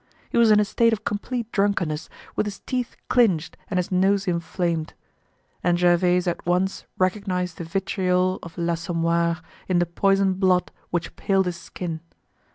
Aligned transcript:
He 0.31 0.37
was 0.39 0.49
in 0.49 0.59
a 0.59 0.65
state 0.65 0.93
of 0.93 1.05
complete 1.05 1.51
drunkenness, 1.51 2.09
with 2.35 2.47
his 2.47 2.59
teeth 2.61 2.95
clinched 3.07 3.55
and 3.69 3.77
his 3.77 3.91
nose 3.91 4.27
inflamed. 4.27 4.95
And 5.63 5.77
Gervaise 5.79 6.25
at 6.25 6.43
once 6.43 6.85
recognized 6.97 7.57
the 7.59 7.65
vitriol 7.65 8.39
of 8.41 8.57
l'Assommoir 8.57 9.43
in 9.67 9.77
the 9.77 9.85
poisoned 9.85 10.39
blood 10.39 10.71
which 10.89 11.15
paled 11.17 11.45
his 11.45 11.57
skin. 11.57 11.99